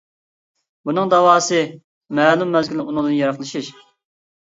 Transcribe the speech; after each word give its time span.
بۇنىڭ 0.89 1.11
داۋاسى 1.15 1.61
مەلۇم 2.23 2.59
مەزگىل 2.59 2.85
ئۇنىڭدىن 2.89 3.19
يىراقلىشىش. 3.23 3.75